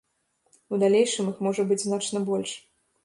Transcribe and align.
У 0.75 0.79
далейшым 0.85 1.29
іх 1.33 1.37
можа 1.49 1.67
быць 1.73 1.81
значна 1.87 2.23
больш. 2.31 2.59